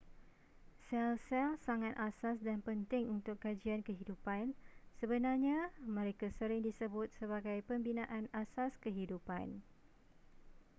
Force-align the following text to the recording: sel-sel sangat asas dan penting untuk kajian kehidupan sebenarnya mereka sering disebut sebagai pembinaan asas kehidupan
sel-sel 0.89 1.51
sangat 1.65 1.93
asas 2.07 2.37
dan 2.47 2.57
penting 2.67 3.05
untuk 3.21 3.35
kajian 3.45 3.81
kehidupan 3.87 4.45
sebenarnya 4.99 5.57
mereka 5.97 6.27
sering 6.41 6.61
disebut 6.67 7.07
sebagai 7.21 7.57
pembinaan 7.69 8.25
asas 8.43 8.71
kehidupan 8.83 9.47